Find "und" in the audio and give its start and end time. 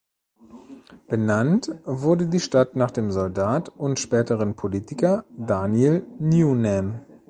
3.69-3.99